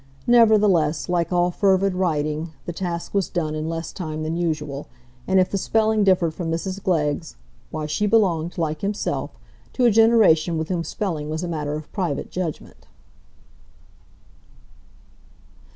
[0.25, 4.87] Nevertheless, like all fervid writing, the task was done in less time than usual,
[5.27, 9.29] and if the spelling differed from Mrs Glegg's,—why, she belonged, like himself,
[9.73, 12.87] to a generation with whom spelling was a matter of private judgment.